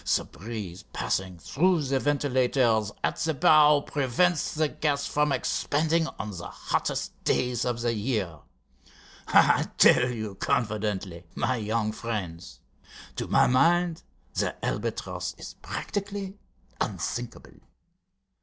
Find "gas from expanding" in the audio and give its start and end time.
4.67-6.07